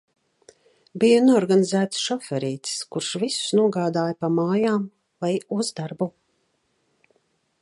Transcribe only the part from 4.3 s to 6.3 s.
mājām vai uz darbu.